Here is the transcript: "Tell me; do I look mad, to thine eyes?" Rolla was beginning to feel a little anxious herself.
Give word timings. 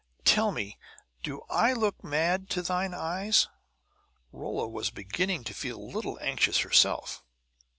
"Tell 0.25 0.51
me; 0.51 0.79
do 1.21 1.43
I 1.47 1.73
look 1.73 2.03
mad, 2.03 2.49
to 2.49 2.63
thine 2.63 2.91
eyes?" 2.95 3.47
Rolla 4.31 4.67
was 4.67 4.89
beginning 4.89 5.43
to 5.43 5.53
feel 5.53 5.77
a 5.77 5.85
little 5.85 6.17
anxious 6.23 6.61
herself. 6.61 7.23